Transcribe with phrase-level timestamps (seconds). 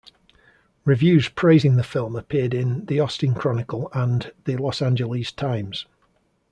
[0.83, 5.85] Reviews praising the film appeared in "The Austin Chronicle" and "The Los Angeles Times".